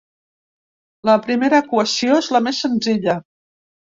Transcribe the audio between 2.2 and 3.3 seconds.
és la més senzilla.